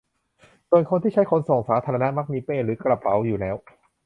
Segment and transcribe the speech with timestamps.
[0.69, 3.55] ส่วนคนที่ใช้ขนส่งสาธารณะมักมีเป้หรือกระเป๋าอยู่แล้ว